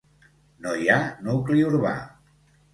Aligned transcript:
No 0.63 0.73
hi 0.85 0.89
ha 0.95 0.97
nucli 1.29 1.63
urbà. 1.69 1.95